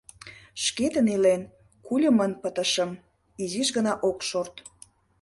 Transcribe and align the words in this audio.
—Шкетын 0.63 1.07
илен, 1.15 1.41
кульымын 1.85 2.31
пытышым,— 2.41 2.91
изиш 3.43 3.67
гына 3.77 3.93
ок 4.09 4.17
шорт. 4.29 4.55